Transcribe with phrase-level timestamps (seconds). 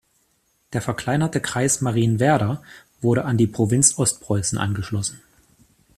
[0.73, 2.63] Der verkleinerte Kreis Marienwerder
[3.01, 5.21] wurde an die Provinz Ostpreußen angeschlossen.